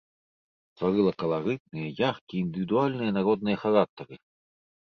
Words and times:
Стварыла 0.71 1.11
каларытныя, 1.23 1.89
яркія 2.09 2.39
індывідуальныя 2.47 3.11
народныя 3.19 3.57
характары. 3.67 4.15